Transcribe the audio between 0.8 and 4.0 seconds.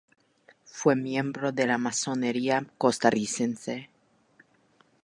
miembro de la Masonería costarricense.